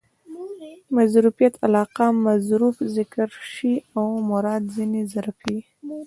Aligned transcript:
مظروفیت 0.97 1.53
علاقه؛ 1.65 2.05
مظروف 2.27 2.75
ذکر 2.97 3.29
سي 3.53 3.73
او 3.97 4.05
مراد 4.29 4.63
ځني 4.75 5.01
ظرف 5.13 5.37
يي. 5.51 5.59